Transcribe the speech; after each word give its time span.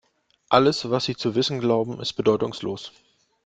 Alles, 0.49 0.89
was 0.89 1.05
Sie 1.05 1.15
zu 1.15 1.35
wissen 1.35 1.59
glauben, 1.59 2.01
ist 2.01 2.13
bedeutungslos. 2.13 2.91